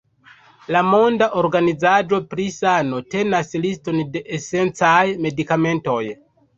La 0.75 0.79
Monda 0.87 1.27
Organizaĵo 1.41 2.21
pri 2.33 2.47
Sano 2.57 3.03
tenas 3.13 3.55
liston 3.69 4.03
de 4.19 4.27
esencaj 4.43 5.01
medikamentoj. 5.25 6.05